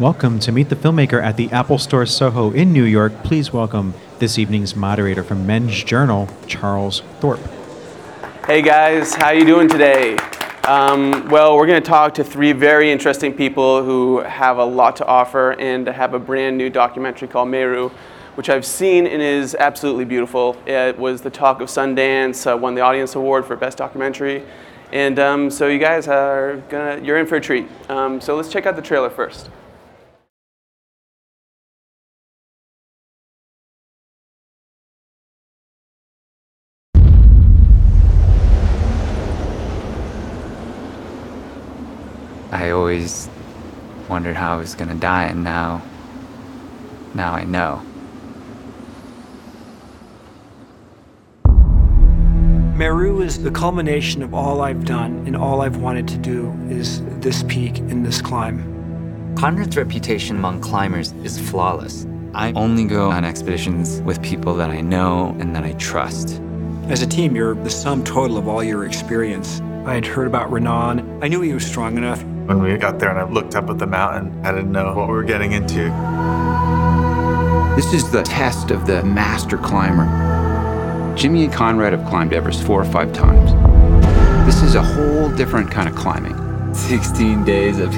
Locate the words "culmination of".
53.50-54.32